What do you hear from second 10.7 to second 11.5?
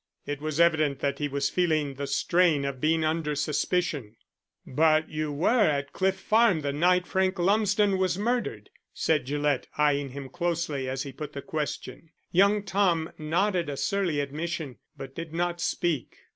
as he put the